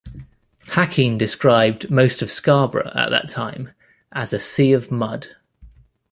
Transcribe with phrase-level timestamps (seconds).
[0.69, 3.69] Hacking described most of Scarborough at that time
[4.11, 5.35] as a "sea of mud".